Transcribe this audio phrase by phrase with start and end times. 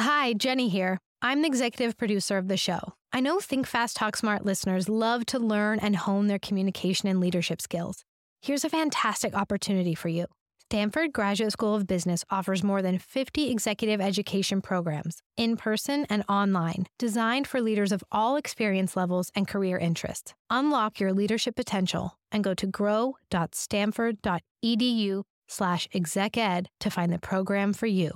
[0.00, 1.00] Hi, Jenny here.
[1.22, 2.94] I'm the executive producer of the show.
[3.12, 7.18] I know Think Fast, Talk Smart listeners love to learn and hone their communication and
[7.18, 8.04] leadership skills.
[8.40, 10.26] Here's a fantastic opportunity for you.
[10.60, 16.22] Stanford Graduate School of Business offers more than 50 executive education programs, in person and
[16.28, 20.32] online, designed for leaders of all experience levels and career interests.
[20.48, 27.86] Unlock your leadership potential and go to grow.stanford.edu slash execed to find the program for
[27.86, 28.12] you.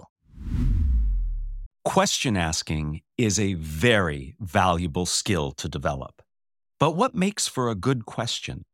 [1.85, 6.23] Question asking is a very valuable skill to develop.
[6.79, 8.65] But what makes for a good question?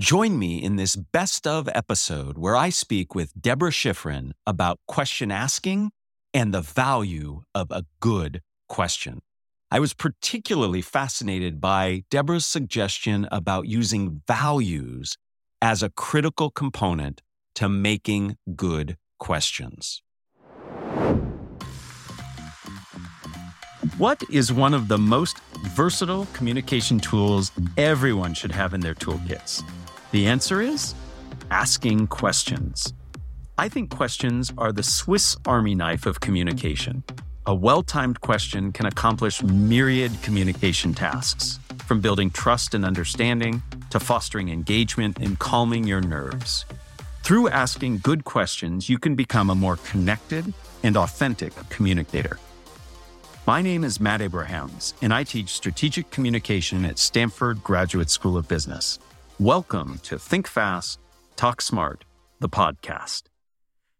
[0.00, 5.30] Join me in this best of episode where I speak with Debra Schifrin about question
[5.30, 5.92] asking
[6.34, 9.20] and the value of a good question.
[9.70, 15.16] I was particularly fascinated by Debra's suggestion about using values
[15.62, 17.22] as a critical component
[17.54, 20.02] to making good questions.
[23.98, 25.38] What is one of the most
[25.74, 29.62] versatile communication tools everyone should have in their toolkits?
[30.12, 30.94] The answer is
[31.50, 32.94] asking questions.
[33.58, 37.04] I think questions are the Swiss army knife of communication.
[37.46, 44.00] A well timed question can accomplish myriad communication tasks, from building trust and understanding to
[44.00, 46.64] fostering engagement and calming your nerves.
[47.22, 52.38] Through asking good questions, you can become a more connected and authentic communicator.
[53.46, 58.46] My name is Matt Abrahams, and I teach strategic communication at Stanford Graduate School of
[58.46, 58.98] Business.
[59.38, 61.00] Welcome to Think Fast,
[61.36, 62.04] Talk Smart,
[62.38, 63.22] the podcast.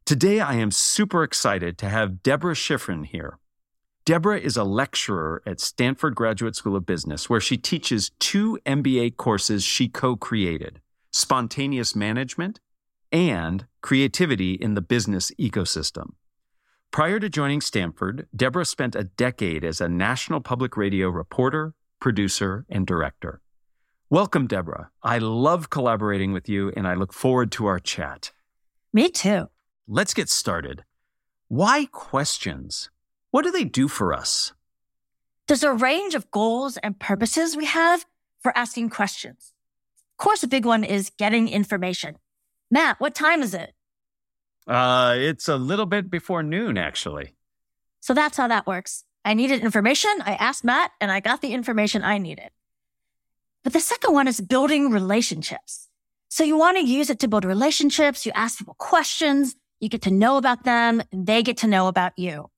[0.05, 3.38] Today, I am super excited to have Debra Schifrin here.
[4.05, 9.16] Debra is a lecturer at Stanford Graduate School of Business, where she teaches two MBA
[9.16, 10.80] courses she co created
[11.12, 12.61] spontaneous management
[13.11, 16.11] and creativity in the business ecosystem.
[16.92, 22.66] Prior to joining Stanford, Debra spent a decade as a national public radio reporter, producer,
[22.69, 23.41] and director.
[24.08, 24.90] Welcome, Debra.
[25.01, 28.33] I love collaborating with you and I look forward to our chat.
[28.92, 29.48] Me too.
[29.86, 30.83] Let's get started.
[31.46, 32.90] Why questions?
[33.30, 34.52] What do they do for us?
[35.46, 38.05] There's a range of goals and purposes we have
[38.40, 39.52] for asking questions.
[40.18, 42.17] Of course, a big one is getting information.
[42.68, 43.74] Matt, what time is it?
[44.66, 47.34] Uh, it's a little bit before noon, actually.
[48.00, 49.04] So that's how that works.
[49.24, 50.10] I needed information.
[50.24, 52.50] I asked Matt and I got the information I needed.
[53.62, 55.88] But the second one is building relationships.
[56.28, 58.24] So you want to use it to build relationships.
[58.24, 59.56] You ask people questions.
[59.80, 62.50] You get to know about them they get to know about you.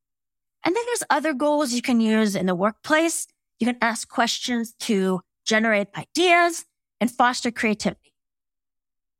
[0.64, 3.26] And then there's other goals you can use in the workplace.
[3.58, 6.64] You can ask questions to generate ideas
[7.00, 8.12] and foster creativity.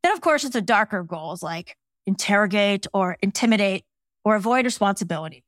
[0.02, 1.76] Then, of course, it's the darker goals like
[2.06, 3.84] interrogate or intimidate
[4.24, 5.44] or avoid responsibility.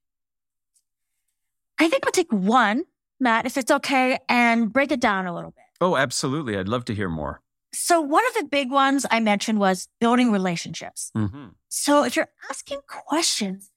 [1.78, 2.84] I think I'll take one,
[3.20, 5.64] Matt, if it's okay, and break it down a little bit.
[5.80, 6.56] Oh, absolutely.
[6.56, 7.40] I'd love to hear more.
[7.72, 11.10] So, one of the big ones I mentioned was building relationships.
[11.16, 11.48] Mm-hmm.
[11.68, 13.72] So, if you're asking questions,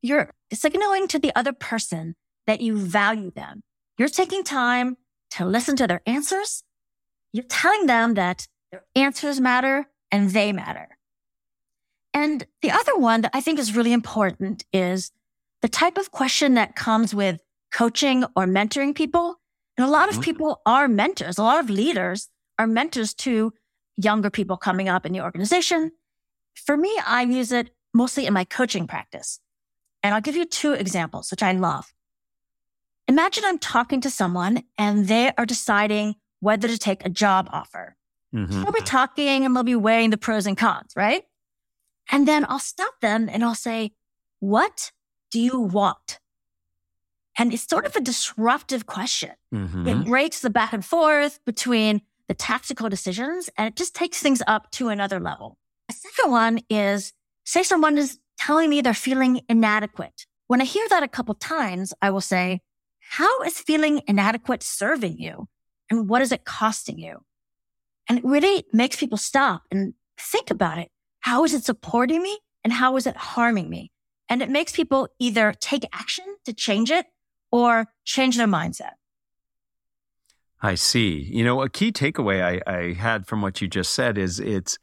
[0.00, 2.14] you're signaling to the other person
[2.46, 3.62] that you value them.
[3.98, 4.96] You're taking time
[5.32, 6.62] to listen to their answers.
[7.32, 10.95] You're telling them that their answers matter and they matter.
[12.16, 15.12] And the other one that I think is really important is
[15.60, 19.38] the type of question that comes with coaching or mentoring people.
[19.76, 20.22] And a lot of mm-hmm.
[20.22, 21.36] people are mentors.
[21.36, 23.52] A lot of leaders are mentors to
[23.98, 25.92] younger people coming up in the organization.
[26.54, 29.38] For me, I use it mostly in my coaching practice.
[30.02, 31.92] And I'll give you two examples, which I love.
[33.08, 37.94] Imagine I'm talking to someone and they are deciding whether to take a job offer.
[38.34, 38.62] Mm-hmm.
[38.62, 41.22] They'll be talking and they'll be weighing the pros and cons, right?
[42.10, 43.92] And then I'll stop them and I'll say,
[44.40, 44.92] what
[45.30, 46.20] do you want?
[47.38, 49.32] And it's sort of a disruptive question.
[49.52, 49.86] Mm-hmm.
[49.86, 54.42] It breaks the back and forth between the tactical decisions and it just takes things
[54.46, 55.58] up to another level.
[55.88, 57.12] A second one is
[57.44, 60.26] say someone is telling me they're feeling inadequate.
[60.46, 62.60] When I hear that a couple times, I will say,
[63.00, 65.48] how is feeling inadequate serving you?
[65.90, 67.22] And what is it costing you?
[68.08, 70.90] And it really makes people stop and think about it.
[71.26, 72.38] How is it supporting me?
[72.62, 73.90] And how is it harming me?
[74.28, 77.06] And it makes people either take action to change it
[77.50, 78.92] or change their mindset.
[80.62, 81.18] I see.
[81.18, 84.78] You know, a key takeaway I, I had from what you just said is it's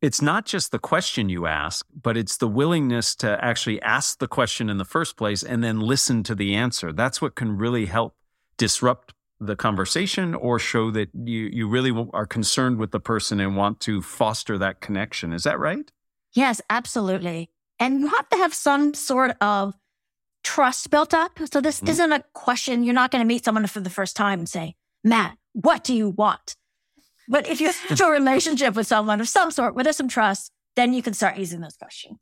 [0.00, 4.28] it's not just the question you ask, but it's the willingness to actually ask the
[4.28, 6.92] question in the first place and then listen to the answer.
[6.92, 8.14] That's what can really help
[8.56, 13.56] disrupt the conversation or show that you, you really are concerned with the person and
[13.56, 15.32] want to foster that connection.
[15.32, 15.90] Is that right?
[16.34, 17.50] Yes, absolutely.
[17.78, 19.74] And you have to have some sort of
[20.44, 21.38] trust built up.
[21.50, 21.88] So this mm-hmm.
[21.88, 22.84] isn't a question.
[22.84, 25.94] You're not going to meet someone for the first time and say, Matt, what do
[25.94, 26.56] you want?
[27.28, 30.52] But if you have a relationship with someone of some sort where there's some trust,
[30.76, 32.18] then you can start using those questions.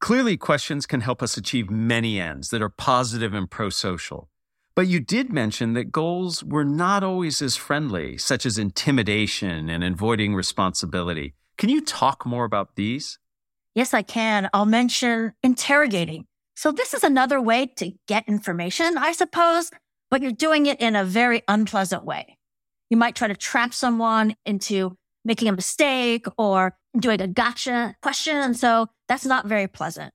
[0.00, 4.28] Clearly, questions can help us achieve many ends that are positive and pro social.
[4.74, 9.84] But you did mention that goals were not always as friendly, such as intimidation and
[9.84, 11.34] avoiding responsibility.
[11.58, 13.18] Can you talk more about these?
[13.74, 14.48] Yes, I can.
[14.54, 16.26] I'll mention interrogating.
[16.56, 19.70] So, this is another way to get information, I suppose,
[20.10, 22.38] but you're doing it in a very unpleasant way.
[22.88, 28.36] You might try to trap someone into making a mistake or doing a gotcha question.
[28.36, 30.12] And so that's not very pleasant.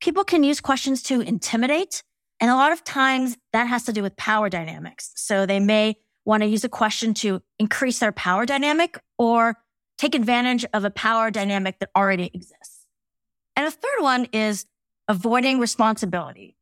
[0.00, 2.02] People can use questions to intimidate
[2.40, 5.12] and a lot of times that has to do with power dynamics.
[5.16, 9.56] So they may want to use a question to increase their power dynamic or
[9.98, 12.86] take advantage of a power dynamic that already exists.
[13.56, 14.64] And a third one is
[15.08, 16.56] avoiding responsibility.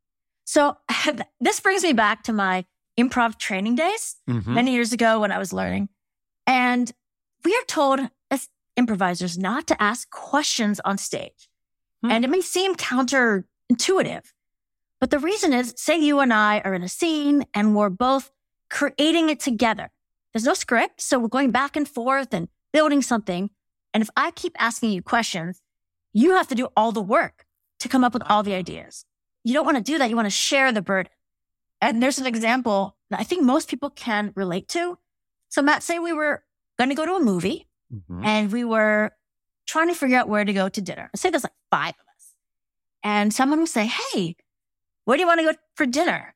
[0.44, 0.78] So
[1.40, 2.64] this brings me back to my
[2.98, 4.52] improv training days mm-hmm.
[4.52, 5.88] many years ago when I was learning.
[6.46, 6.90] And
[7.44, 8.00] we are told
[8.31, 11.48] as improvisers not to ask questions on stage.
[12.02, 12.10] Hmm.
[12.10, 14.24] And it may seem counterintuitive,
[15.00, 18.32] but the reason is, say you and I are in a scene and we're both
[18.68, 19.90] creating it together.
[20.32, 21.00] There's no script.
[21.00, 23.50] So we're going back and forth and building something.
[23.94, 25.62] And if I keep asking you questions,
[26.12, 27.46] you have to do all the work
[27.80, 29.04] to come up with all the ideas.
[29.44, 30.10] You don't want to do that.
[30.10, 31.12] You want to share the burden.
[31.80, 34.98] And there's an example that I think most people can relate to.
[35.48, 36.42] So Matt, say we were
[36.76, 38.24] going to go to a movie mm-hmm.
[38.24, 39.12] and we were
[39.66, 41.08] trying to figure out where to go to dinner.
[41.14, 42.34] Say there's like five of us.
[43.02, 44.36] And someone will say, Hey,
[45.08, 46.34] where do you want to go for dinner?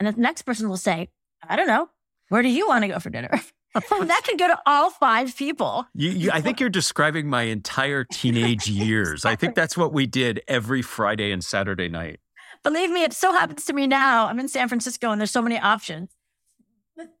[0.00, 1.10] And the next person will say,
[1.46, 1.90] I don't know.
[2.30, 3.28] Where do you want to go for dinner?
[3.74, 5.86] that could go to all five people.
[5.92, 9.26] You, you, I think you're describing my entire teenage years.
[9.26, 12.20] I think that's what we did every Friday and Saturday night.
[12.64, 14.28] Believe me, it so happens to me now.
[14.28, 16.08] I'm in San Francisco and there's so many options.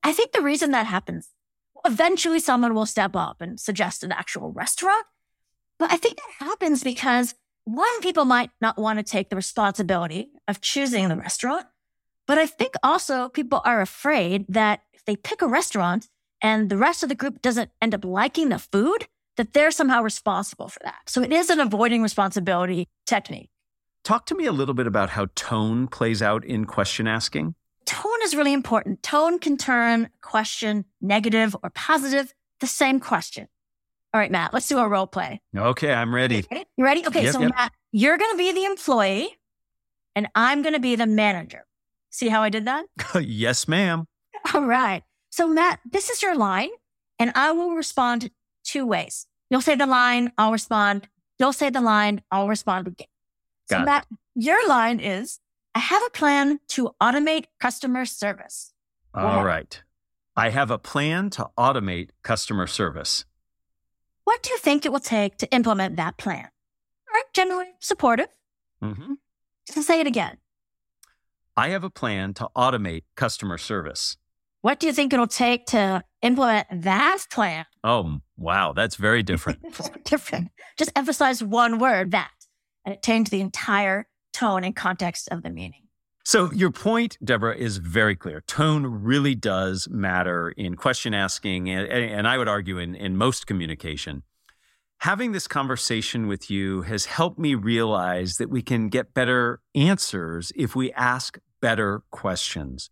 [0.02, 1.28] I think the reason that happens,
[1.84, 5.04] eventually someone will step up and suggest an actual restaurant.
[5.78, 7.34] But I think that happens because
[7.64, 11.66] one, people might not want to take the responsibility of choosing the restaurant.
[12.26, 16.08] But I think also people are afraid that if they pick a restaurant
[16.42, 19.06] and the rest of the group doesn't end up liking the food,
[19.36, 21.00] that they're somehow responsible for that.
[21.06, 23.50] So it is an avoiding responsibility technique.
[24.02, 27.54] Talk to me a little bit about how tone plays out in question asking.
[27.84, 29.02] Tone is really important.
[29.02, 33.48] Tone can turn question negative or positive, the same question.
[34.14, 35.40] All right, Matt, let's do a role play.
[35.54, 36.44] Okay, I'm ready.
[36.76, 37.06] You ready?
[37.06, 37.52] Okay, yep, so yep.
[37.54, 39.36] Matt, you're going to be the employee
[40.16, 41.66] and I'm going to be the manager.
[42.10, 42.86] See how I did that?
[43.22, 44.06] yes, ma'am.
[44.54, 45.04] All right.
[45.30, 46.70] So, Matt, this is your line,
[47.18, 48.30] and I will respond
[48.64, 49.26] two ways.
[49.50, 51.08] You'll say the line, I'll respond.
[51.38, 53.06] You'll say the line, I'll respond again.
[53.68, 53.84] Got so, it.
[53.84, 55.40] Matt, your line is
[55.74, 58.72] I have a plan to automate customer service.
[59.14, 59.82] All right.
[60.34, 63.26] I have a plan to automate customer service.
[64.24, 66.44] What do you think it will take to implement that plan?
[66.44, 68.28] All right, generally supportive.
[68.82, 69.14] Mm-hmm.
[69.72, 70.38] Just say it again.
[71.56, 74.16] I have a plan to automate customer service.
[74.60, 77.66] What do you think it'll take to implement that plan?
[77.84, 78.72] Oh, wow.
[78.72, 79.60] That's very different.
[80.04, 80.50] different.
[80.76, 82.30] Just emphasize one word, that,
[82.84, 85.82] and it changed the entire tone and context of the meaning.
[86.24, 88.40] So, your point, Debra, is very clear.
[88.40, 93.46] Tone really does matter in question asking, and, and, I would argue in, in most
[93.46, 94.24] communication.
[95.00, 100.52] Having this conversation with you has helped me realize that we can get better answers
[100.56, 102.90] if we ask better questions.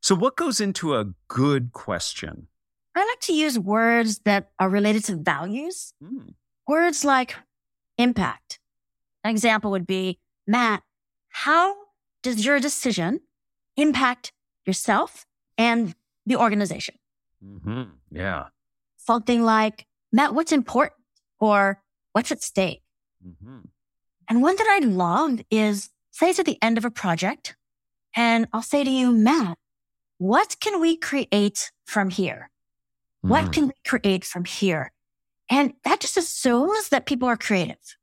[0.00, 2.46] So, what goes into a good question?
[2.94, 5.92] I like to use words that are related to values.
[6.02, 6.34] Mm.
[6.66, 7.36] Words like
[7.98, 8.58] impact.
[9.24, 10.82] An example would be Matt,
[11.28, 11.76] how
[12.22, 13.20] does your decision
[13.76, 14.32] impact
[14.66, 15.26] yourself
[15.58, 15.94] and
[16.26, 16.94] the organization?
[17.44, 17.82] Mm-hmm.
[18.10, 18.46] Yeah.
[18.96, 20.99] Something like, Matt, what's important
[21.40, 21.82] or
[22.12, 22.82] what's at stake?
[23.26, 23.60] Mm-hmm.
[24.28, 27.56] And one that I love is say it's at the end of a project
[28.14, 29.58] and I'll say to you, Matt,
[30.18, 32.50] what can we create from here?
[33.24, 33.28] Mm-hmm.
[33.28, 34.92] What can we create from here?
[35.48, 37.96] And that just assumes that people are creative.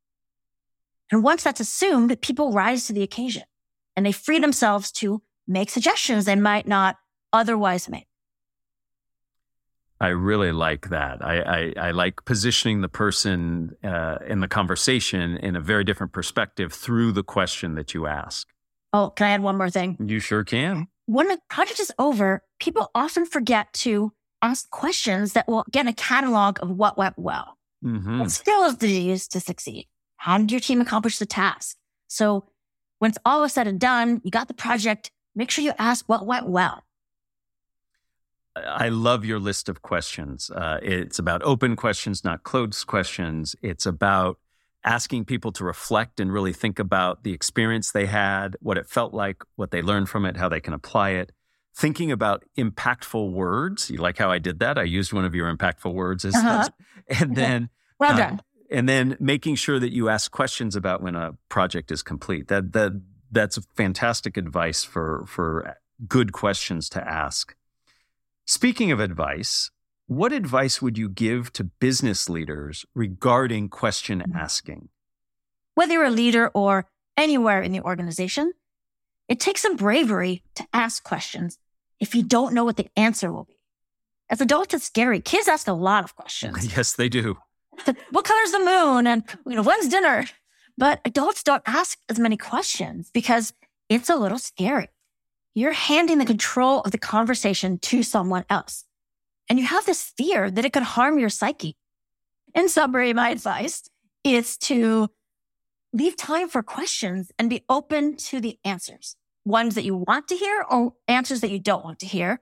[1.12, 3.44] And once that's assumed, people rise to the occasion
[3.96, 6.98] and they free themselves to make suggestions they might not
[7.32, 8.07] otherwise make.
[10.00, 11.24] I really like that.
[11.24, 16.14] I, I, I like positioning the person uh, in the conversation in a very different
[16.14, 18.48] perspective through the question that you ask.
[18.94, 19.98] Oh, can I add one more thing?
[20.00, 20.88] You sure can.
[21.08, 24.12] When the project is over, people often forget to
[24.42, 27.58] ask questions that will get a catalog of what went well.
[27.84, 28.20] Mm-hmm.
[28.20, 29.88] What skills did you use to succeed?
[30.18, 31.78] How did your team accomplish the task?
[32.08, 32.46] So
[33.00, 36.26] when it's all said and done, you got the project, make sure you ask what
[36.26, 36.84] went well.
[38.66, 40.50] I love your list of questions.
[40.50, 43.56] Uh, it's about open questions, not closed questions.
[43.62, 44.40] It's about
[44.84, 49.14] asking people to reflect and really think about the experience they had, what it felt
[49.14, 51.32] like, what they learned from it, how they can apply it.
[51.76, 53.92] Thinking about impactful words.
[53.92, 54.78] You like how I did that?
[54.78, 56.26] I used one of your impactful words.
[56.26, 56.70] As, uh-huh.
[57.20, 58.34] and then, well uh, done.
[58.34, 62.48] Uh, and then making sure that you ask questions about when a project is complete.
[62.48, 67.56] That that that's fantastic advice for for good questions to ask.
[68.50, 69.72] Speaking of advice,
[70.06, 74.38] what advice would you give to business leaders regarding question mm-hmm.
[74.38, 74.88] asking?
[75.76, 76.86] Whether you're a leader or
[77.18, 78.54] anywhere in the organization,
[79.28, 81.60] it takes some bravery to ask questions
[82.00, 83.60] if you don't know what the answer will be.
[84.30, 85.20] As adults, it's scary.
[85.20, 86.74] Kids ask a lot of questions.
[86.78, 87.36] Yes, they do.
[88.12, 89.08] What color's the moon?
[89.08, 90.26] And you know, when's dinner?
[90.78, 93.52] But adults don't ask as many questions because
[93.90, 94.88] it's a little scary.
[95.58, 98.86] You're handing the control of the conversation to someone else.
[99.50, 101.76] And you have this fear that it could harm your psyche.
[102.54, 103.90] In summary, my advice
[104.24, 105.10] is to
[105.92, 110.36] leave time for questions and be open to the answers, ones that you want to
[110.36, 112.40] hear or answers that you don't want to hear.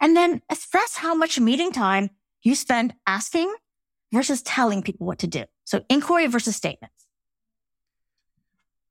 [0.00, 2.10] And then express how much meeting time
[2.44, 3.52] you spend asking
[4.12, 5.46] versus telling people what to do.
[5.64, 7.08] So inquiry versus statements.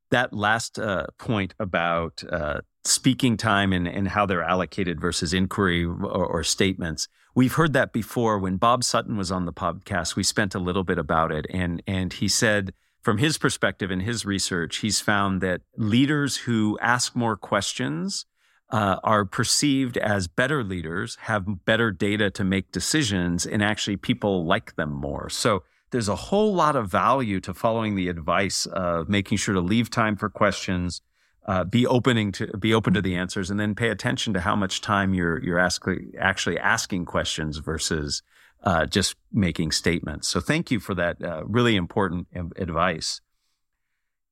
[0.10, 5.86] That last uh, point about uh, speaking time and, and how they're allocated versus inquiry
[5.86, 7.08] or, or statements.
[7.34, 8.40] We've heard that before.
[8.40, 11.46] When Bob Sutton was on the podcast, we spent a little bit about it.
[11.50, 16.78] And, and he said, from his perspective and his research, he's found that leaders who
[16.82, 18.26] ask more questions
[18.70, 24.46] uh, are perceived as better leaders, have better data to make decisions, and actually people
[24.46, 25.30] like them more.
[25.30, 29.62] So there's a whole lot of value to following the advice of making sure to
[29.62, 31.02] leave time for questions,
[31.46, 34.56] uh, be opening to be open to the answers, and then pay attention to how
[34.56, 38.22] much time you're you're asking actually asking questions versus
[38.64, 40.28] uh, just making statements.
[40.28, 43.22] So thank you for that uh, really important advice.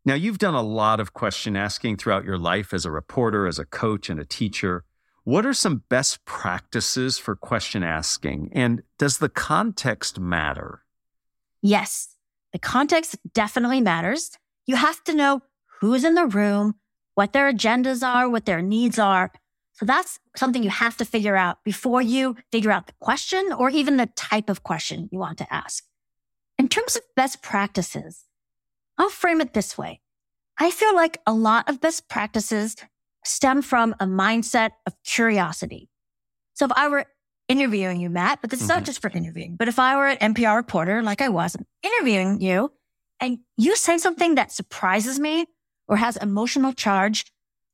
[0.05, 3.59] Now you've done a lot of question asking throughout your life as a reporter, as
[3.59, 4.83] a coach, and a teacher.
[5.23, 10.83] What are some best practices for question asking, and does the context matter?
[11.61, 12.15] Yes,
[12.53, 14.31] the context definitely matters.
[14.65, 15.41] You have to know
[15.81, 16.75] who's in the room,
[17.19, 19.29] what their agendas are, what their needs are.
[19.73, 23.69] So that's something you have to figure out before you figure out the question or
[23.69, 25.83] even the type of question you want to ask.
[26.57, 28.23] In terms of best practices,
[28.97, 29.99] I'll frame it this way.
[30.57, 32.77] I feel like a lot of best practices
[33.25, 35.89] stem from a mindset of curiosity.
[36.53, 37.05] So if I were
[37.49, 38.77] interviewing you, Matt, but this is mm-hmm.
[38.77, 42.39] not just for interviewing, but if I were an NPR reporter like I was interviewing
[42.39, 42.71] you
[43.19, 45.47] and you say something that surprises me
[45.89, 47.25] or has emotional charge,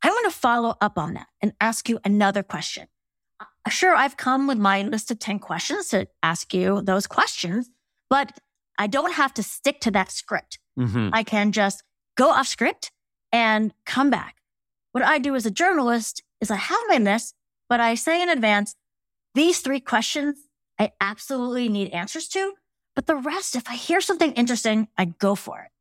[0.01, 2.87] I want to follow up on that and ask you another question.
[3.39, 7.69] Uh, sure, I've come with my list of 10 questions to ask you those questions,
[8.09, 8.39] but
[8.79, 10.59] I don't have to stick to that script.
[10.79, 11.09] Mm-hmm.
[11.13, 11.83] I can just
[12.17, 12.91] go off script
[13.31, 14.37] and come back.
[14.91, 17.35] What I do as a journalist is I have my list,
[17.67, 18.75] but I say in advance,
[19.33, 20.37] these three questions
[20.79, 22.53] I absolutely need answers to.
[22.95, 25.71] But the rest, if I hear something interesting, I go for it.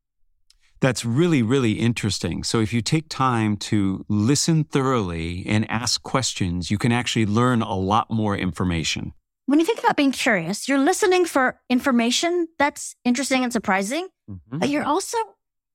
[0.85, 2.43] That's really, really interesting.
[2.43, 7.63] So, if you take time to listen thoroughly and ask questions, you can actually learn
[7.63, 9.13] a lot more information.
[9.47, 14.59] When you think about being curious, you're listening for information that's interesting and surprising, mm-hmm.
[14.59, 15.17] but you're also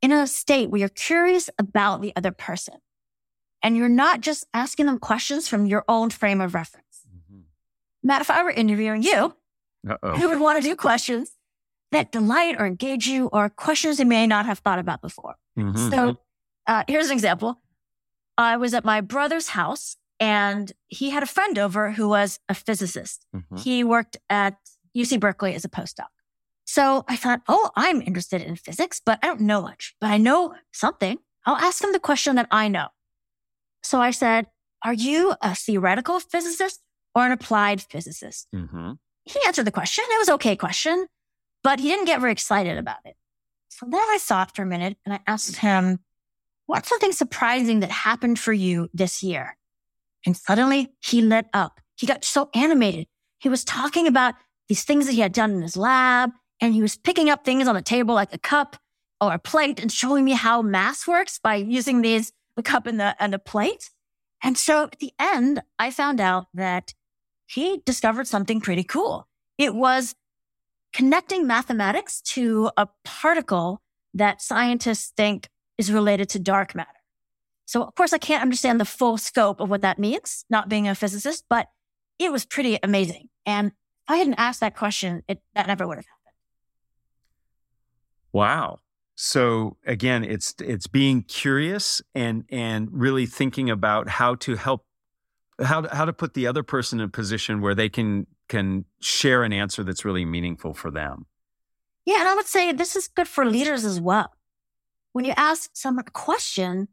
[0.00, 2.74] in a state where you're curious about the other person.
[3.64, 7.00] And you're not just asking them questions from your own frame of reference.
[7.08, 7.40] Mm-hmm.
[8.04, 9.34] Matt, if I were interviewing you,
[9.88, 10.22] Uh-oh.
[10.22, 11.32] I would want to do questions
[11.92, 15.34] that delight or engage you or questions you may not have thought about before.
[15.58, 15.90] Mm-hmm.
[15.90, 16.16] So
[16.66, 17.60] uh, here's an example.
[18.38, 22.54] I was at my brother's house and he had a friend over who was a
[22.54, 23.26] physicist.
[23.34, 23.56] Mm-hmm.
[23.56, 24.56] He worked at
[24.96, 26.08] UC Berkeley as a postdoc.
[26.64, 30.18] So I thought, oh, I'm interested in physics, but I don't know much, but I
[30.18, 31.18] know something.
[31.44, 32.88] I'll ask him the question that I know.
[33.82, 34.46] So I said,
[34.84, 36.80] are you a theoretical physicist
[37.14, 38.46] or an applied physicist?
[38.54, 38.92] Mm-hmm.
[39.24, 40.04] He answered the question.
[40.08, 41.06] It was okay question
[41.62, 43.16] but he didn't get very excited about it.
[43.68, 46.00] So then I thought for a minute and I asked him,
[46.66, 49.56] what's something surprising that happened for you this year?
[50.26, 51.80] And suddenly he lit up.
[51.96, 53.06] He got so animated.
[53.38, 54.34] He was talking about
[54.68, 57.66] these things that he had done in his lab and he was picking up things
[57.66, 58.76] on the table like a cup
[59.20, 63.00] or a plate and showing me how math works by using these, the cup and
[63.00, 63.90] the, and the plate.
[64.42, 66.94] And so at the end, I found out that
[67.46, 69.26] he discovered something pretty cool.
[69.58, 70.14] It was
[70.92, 73.80] connecting mathematics to a particle
[74.14, 76.88] that scientists think is related to dark matter.
[77.66, 80.88] So of course I can't understand the full scope of what that means, not being
[80.88, 81.68] a physicist, but
[82.18, 83.28] it was pretty amazing.
[83.46, 83.74] And if
[84.10, 86.36] I hadn't asked that question, it, that never would have happened.
[88.32, 88.78] Wow.
[89.14, 94.86] So again, it's it's being curious and and really thinking about how to help
[95.62, 98.84] how to, how to put the other person in a position where they can can
[99.00, 101.24] share an answer that's really meaningful for them.
[102.04, 104.32] Yeah, and I would say this is good for leaders as well.
[105.12, 106.88] When you ask someone a question,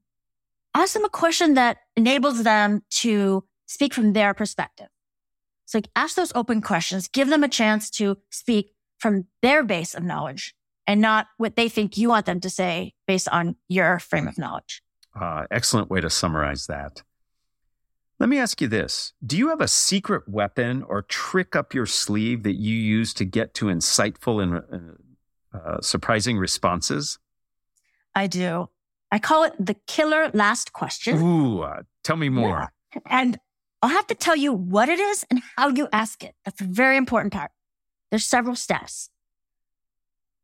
[0.74, 4.88] ask them a question that enables them to speak from their perspective.
[5.66, 10.04] So ask those open questions, give them a chance to speak from their base of
[10.04, 10.54] knowledge
[10.86, 14.38] and not what they think you want them to say based on your frame of
[14.38, 14.82] knowledge.
[15.20, 17.02] Uh, excellent way to summarize that.
[18.20, 21.86] Let me ask you this Do you have a secret weapon or trick up your
[21.86, 24.98] sleeve that you use to get to insightful and
[25.54, 27.20] uh, uh, surprising responses?
[28.16, 28.70] I do.
[29.12, 31.22] I call it the killer last question.
[31.22, 32.72] Ooh, uh, tell me more.
[32.94, 33.02] Yeah.
[33.06, 33.40] And
[33.82, 36.34] I'll have to tell you what it is and how you ask it.
[36.44, 37.52] That's a very important part.
[38.10, 39.10] There's several steps.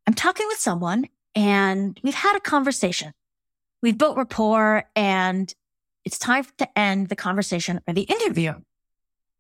[0.06, 3.13] I'm talking with someone and we've had a conversation.
[3.82, 5.53] We've built rapport and
[6.05, 8.53] it's time to end the conversation or the interview.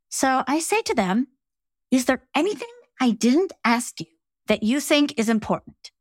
[0.09, 1.27] So I say to them,
[1.91, 2.67] is there anything
[3.01, 4.07] I didn't ask you
[4.47, 5.91] that you think is important?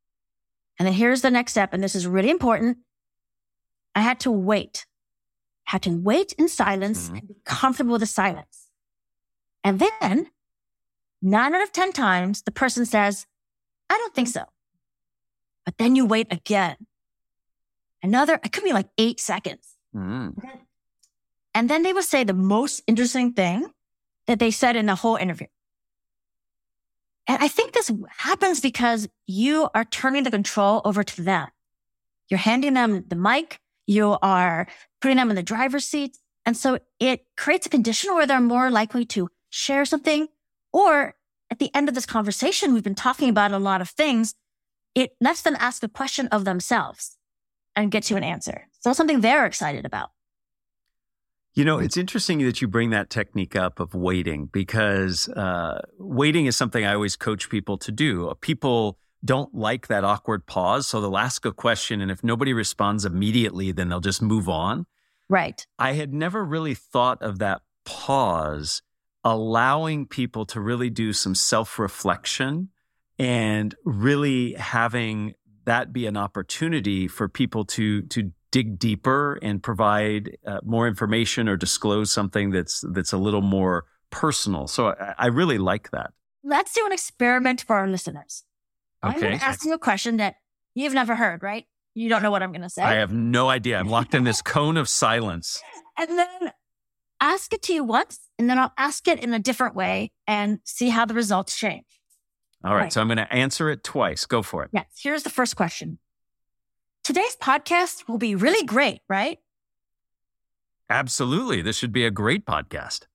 [0.78, 1.72] And then here's the next step.
[1.72, 2.78] And this is really important.
[3.94, 4.86] I had to wait,
[5.66, 7.16] I had to wait in silence mm-hmm.
[7.16, 8.68] and be comfortable with the silence.
[9.64, 10.30] And then
[11.20, 13.26] nine out of 10 times the person says,
[13.90, 14.44] I don't think so.
[15.64, 16.76] But then you wait again.
[18.02, 19.71] Another, it could be like eight seconds.
[19.94, 20.34] Mm.
[21.54, 23.70] And then they will say the most interesting thing
[24.26, 25.48] that they said in the whole interview.
[27.26, 31.48] And I think this happens because you are turning the control over to them.
[32.28, 33.60] You're handing them the mic.
[33.86, 34.66] You are
[35.00, 36.18] putting them in the driver's seat.
[36.44, 40.28] And so it creates a condition where they're more likely to share something
[40.72, 41.14] or
[41.50, 44.34] at the end of this conversation, we've been talking about a lot of things
[44.94, 47.16] it lets them ask a question of themselves
[47.74, 48.68] and get to an answer.
[48.82, 50.10] So something they're excited about.
[51.54, 56.46] You know, it's interesting that you bring that technique up of waiting because uh, waiting
[56.46, 58.32] is something I always coach people to do.
[58.40, 60.88] People don't like that awkward pause.
[60.88, 64.86] So they'll ask a question, and if nobody responds immediately, then they'll just move on.
[65.28, 65.64] Right.
[65.78, 68.82] I had never really thought of that pause
[69.24, 72.70] allowing people to really do some self reflection
[73.18, 80.36] and really having that be an opportunity for people to to dig deeper and provide
[80.46, 84.68] uh, more information or disclose something that's that's a little more personal.
[84.68, 86.12] So I, I really like that.
[86.44, 88.44] Let's do an experiment for our listeners.
[89.04, 89.14] Okay.
[89.14, 90.36] I'm going to ask you a question that
[90.74, 91.66] you've never heard, right?
[91.94, 92.82] You don't know what I'm going to say.
[92.82, 93.78] I have no idea.
[93.78, 95.60] I'm locked in this cone of silence.
[95.98, 96.52] And then
[97.20, 100.60] ask it to you once, and then I'll ask it in a different way and
[100.64, 101.84] see how the results change.
[102.64, 102.92] All right, right.
[102.92, 104.24] So I'm going to answer it twice.
[104.24, 104.70] Go for it.
[104.72, 104.86] Yes.
[105.00, 105.98] Here's the first question.
[107.04, 109.40] Today's podcast will be really great, right?
[110.88, 111.60] Absolutely.
[111.60, 113.06] This should be a great podcast.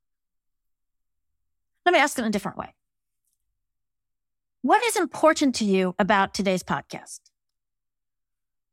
[1.85, 2.73] Let me ask it in a different way.
[4.61, 7.21] What is important to you about today's podcast?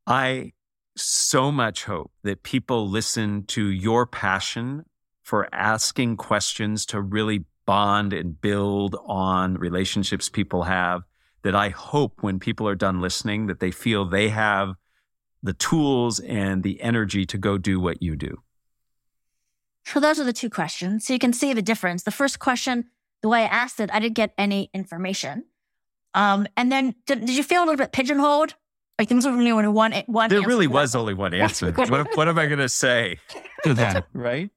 [0.04, 0.52] I
[0.96, 4.84] so much hope that people listen to your passion
[5.22, 11.02] for asking questions to really bond and build on relationships people have
[11.42, 14.74] that I hope when people are done listening that they feel they have
[15.44, 18.42] the tools and the energy to go do what you do.
[19.84, 21.06] So those are the two questions.
[21.06, 22.02] So you can see the difference.
[22.02, 22.86] The first question,
[23.20, 25.44] the way I asked it, I didn't get any information.
[26.14, 28.54] Um, and then did, did you feel a little bit pigeonholed?
[28.98, 30.30] Like things were only one one.
[30.30, 31.72] There really was only one answer.
[31.72, 33.18] what, what am I going to say
[33.64, 34.06] to that?
[34.14, 34.50] Right?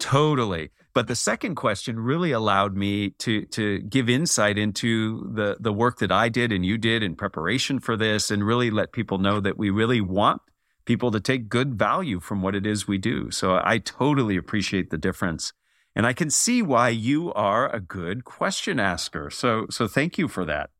[0.00, 0.70] Totally.
[0.96, 5.98] But the second question really allowed me to to give insight into the the work
[5.98, 9.38] that I did and you did in preparation for this, and really let people know
[9.40, 10.40] that we really want
[10.86, 13.30] people to take good value from what it is we do.
[13.30, 15.52] So I totally appreciate the difference.
[15.94, 19.28] And I can see why you are a good question asker.
[19.28, 20.70] So so thank you for that.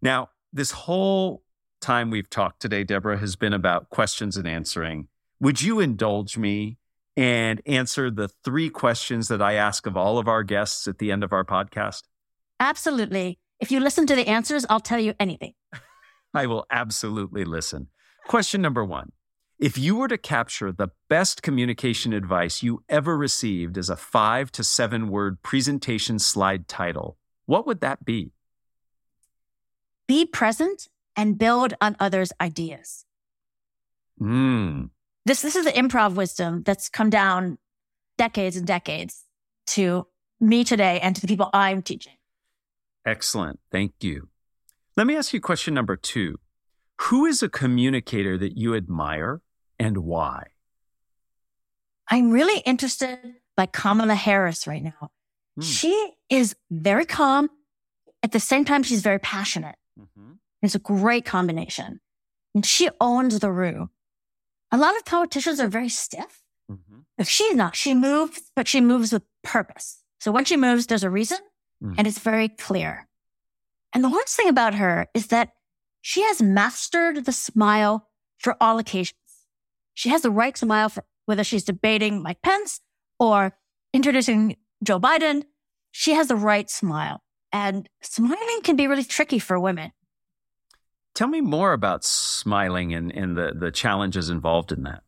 [0.00, 1.42] Now, this whole
[1.80, 5.08] time we've talked today, Debra, has been about questions and answering.
[5.40, 6.78] Would you indulge me
[7.16, 11.12] and answer the three questions that I ask of all of our guests at the
[11.12, 12.02] end of our podcast?
[12.58, 13.38] Absolutely.
[13.58, 15.54] If you listen to the answers, I'll tell you anything.
[16.34, 17.88] I will absolutely listen.
[18.26, 19.12] Question number one
[19.58, 24.52] If you were to capture the best communication advice you ever received as a five
[24.52, 28.32] to seven word presentation slide title, what would that be?
[30.06, 33.04] Be present and build on others' ideas.
[34.18, 34.84] Hmm.
[35.26, 37.58] This, this is the improv wisdom that's come down
[38.16, 39.24] decades and decades
[39.68, 40.06] to
[40.40, 42.14] me today and to the people I'm teaching.
[43.04, 43.60] Excellent.
[43.70, 44.28] Thank you.
[44.96, 46.38] Let me ask you question number two.
[47.02, 49.40] Who is a communicator that you admire
[49.78, 50.48] and why?
[52.08, 53.18] I'm really interested
[53.56, 55.10] by Kamala Harris right now.
[55.56, 55.62] Hmm.
[55.62, 57.48] She is very calm.
[58.22, 59.76] At the same time, she's very passionate.
[59.98, 60.32] Mm-hmm.
[60.62, 62.00] It's a great combination.
[62.54, 63.90] And she owns the room.
[64.72, 66.42] A lot of politicians are very stiff.
[66.70, 67.00] Mm-hmm.
[67.18, 70.02] If she's not, she moves, but she moves with purpose.
[70.20, 71.38] So when she moves, there's a reason
[71.82, 71.94] mm.
[71.98, 73.08] and it's very clear.
[73.92, 75.50] And the worst thing about her is that
[76.00, 79.16] she has mastered the smile for all occasions.
[79.94, 82.80] She has the right smile for whether she's debating Mike Pence
[83.18, 83.56] or
[83.92, 85.44] introducing Joe Biden.
[85.90, 87.22] She has the right smile.
[87.52, 89.90] And smiling can be really tricky for women.
[91.14, 95.02] Tell me more about smiling and, and the, the challenges involved in that.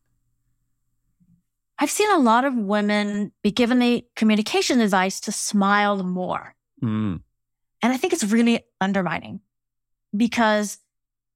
[1.78, 6.54] I've seen a lot of women be given the communication advice to smile more.
[6.82, 7.20] Mm.
[7.82, 9.40] And I think it's really undermining
[10.16, 10.78] because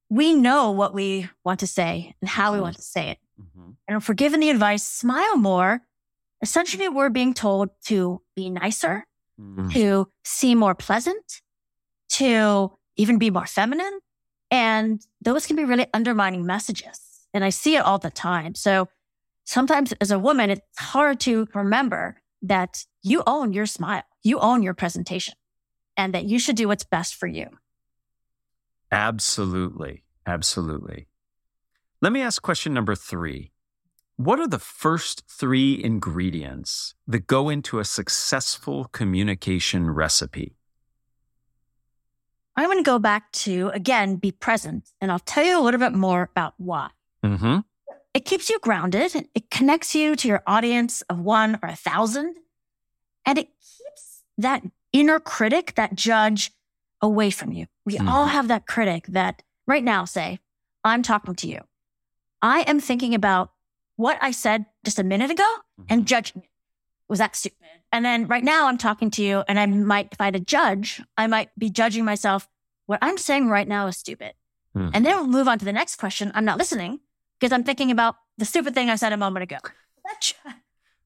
[0.09, 3.17] we know what we want to say and how we want to say it.
[3.41, 3.71] Mm-hmm.
[3.87, 5.81] And if we're given the advice, smile more,
[6.41, 9.05] essentially we're being told to be nicer,
[9.39, 9.71] mm.
[9.73, 11.41] to seem more pleasant,
[12.09, 13.99] to even be more feminine.
[14.49, 17.27] And those can be really undermining messages.
[17.33, 18.55] And I see it all the time.
[18.55, 18.87] So
[19.43, 24.63] sometimes as a woman, it's hard to remember that you own your smile, you own
[24.63, 25.33] your presentation,
[25.95, 27.47] and that you should do what's best for you.
[28.91, 30.03] Absolutely.
[30.25, 31.07] Absolutely.
[32.01, 33.51] Let me ask question number three.
[34.17, 40.57] What are the first three ingredients that go into a successful communication recipe?
[42.57, 45.79] I'm going to go back to, again, be present, and I'll tell you a little
[45.79, 46.89] bit more about why.
[47.23, 47.59] Mm-hmm.
[48.15, 49.29] It keeps you grounded.
[49.35, 52.35] It connects you to your audience of one or a thousand.
[53.27, 56.51] And it keeps that inner critic, that judge
[56.99, 57.67] away from you.
[57.85, 58.07] We mm-hmm.
[58.09, 60.39] all have that critic that right now say,
[60.83, 61.59] I'm talking to you.
[62.41, 63.51] I am thinking about
[63.97, 65.83] what I said just a minute ago mm-hmm.
[65.89, 66.49] and judging it.
[67.09, 67.57] Was that stupid?
[67.91, 70.41] And then right now I'm talking to you and I might, if I had a
[70.41, 72.47] judge, I might be judging myself.
[72.85, 74.33] What I'm saying right now is stupid.
[74.75, 74.91] Mm.
[74.93, 76.31] And then we'll move on to the next question.
[76.35, 76.99] I'm not listening
[77.39, 79.57] because I'm thinking about the stupid thing I said a moment ago.
[80.03, 80.33] That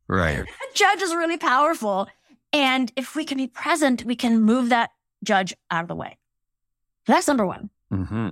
[0.08, 0.38] right.
[0.46, 2.08] That judge is really powerful.
[2.54, 4.92] And if we can be present, we can move that
[5.24, 6.20] judge out of the way.
[7.08, 7.72] So that's number one.
[7.92, 8.30] Mm-hmm.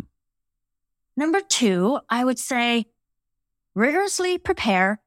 [1.17, 2.85] Number two, I would say
[3.73, 5.01] rigorously prepare,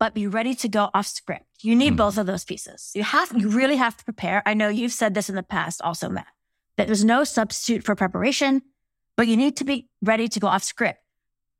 [0.00, 1.44] but be ready to go off script.
[1.60, 1.96] You need mm-hmm.
[1.96, 2.90] both of those pieces.
[2.94, 4.42] You have, you really have to prepare.
[4.46, 6.26] I know you've said this in the past also, Matt,
[6.76, 8.62] that there's no substitute for preparation,
[9.16, 11.00] but you need to be ready to go off script.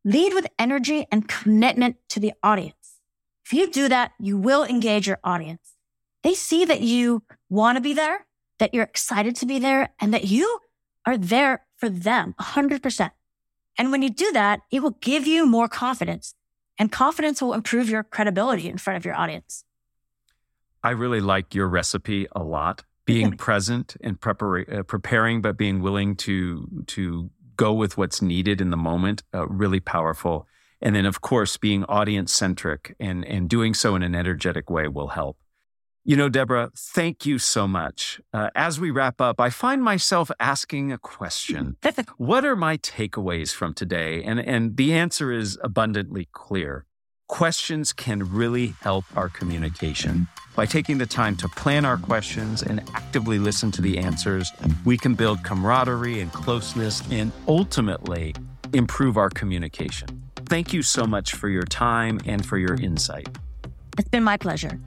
[0.05, 2.96] Lead with energy and commitment to the audience.
[3.44, 5.74] If you do that, you will engage your audience.
[6.22, 8.26] They see that you want to be there,
[8.59, 10.61] that you're excited to be there, and that you
[11.05, 13.11] are there for them 100%.
[13.76, 16.35] And when you do that, it will give you more confidence
[16.80, 19.64] and confidence will improve your credibility in front of your audience.
[20.82, 22.84] I really like your recipe a lot.
[23.04, 28.60] Being present and prepar- uh, preparing, but being willing to to go with what's needed
[28.60, 30.46] in the moment, uh, really powerful.
[30.80, 34.88] And then, of course, being audience centric and, and doing so in an energetic way
[34.88, 35.36] will help.
[36.02, 38.20] You know, Debra, thank you so much.
[38.32, 41.76] Uh, as we wrap up, I find myself asking a question.
[42.16, 44.22] what are my takeaways from today?
[44.22, 46.86] And, and the answer is abundantly clear.
[47.28, 50.26] Questions can really help our communication.
[50.56, 54.50] By taking the time to plan our questions and actively listen to the answers,
[54.84, 58.34] we can build camaraderie and closeness and ultimately
[58.72, 60.08] improve our communication.
[60.46, 63.28] Thank you so much for your time and for your insight.
[63.98, 64.80] It's been my pleasure.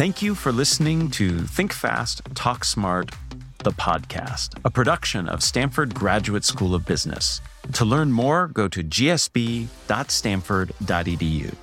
[0.00, 3.10] Thank you for listening to Think Fast, Talk Smart,
[3.58, 7.42] the podcast, a production of Stanford Graduate School of Business.
[7.74, 11.54] To learn more, go to gsb.stanford.edu.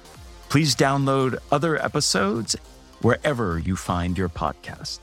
[0.49, 2.55] Please download other episodes
[3.01, 4.99] wherever you find your podcast.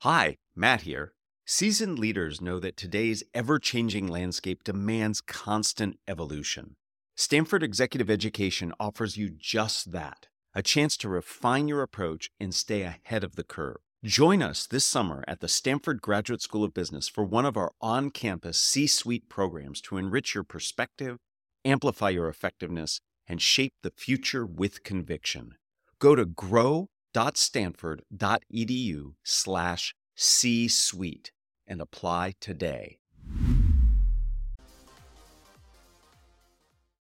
[0.00, 1.12] Hi, Matt here.
[1.44, 6.74] Seasoned leaders know that today's ever changing landscape demands constant evolution.
[7.18, 12.82] Stanford Executive Education offers you just that a chance to refine your approach and stay
[12.82, 13.78] ahead of the curve.
[14.04, 17.72] Join us this summer at the Stanford Graduate School of Business for one of our
[17.80, 21.16] on campus C suite programs to enrich your perspective,
[21.64, 25.54] amplify your effectiveness, and shape the future with conviction.
[25.98, 31.32] Go to grow.stanford.edu slash C suite
[31.66, 32.98] and apply today.